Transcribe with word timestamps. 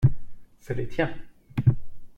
C’est 0.59 0.73
les 0.73 0.87
tiens. 0.87 1.13